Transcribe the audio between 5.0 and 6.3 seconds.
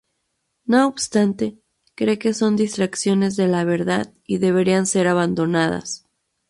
abandonadas.